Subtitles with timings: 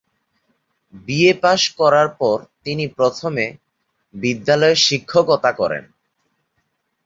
[1.05, 3.45] BA pass করার পর তিনি প্রথমে
[4.13, 5.83] বিদ্যালয়ে শিক্ষকতা করেন।